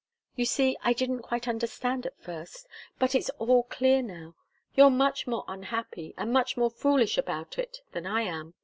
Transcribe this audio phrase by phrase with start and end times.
[0.35, 2.67] You see, I didn't quite understand at first,
[2.97, 4.33] but it's all clear now.
[4.73, 8.55] You're much more unhappy and much more foolish about it than I am.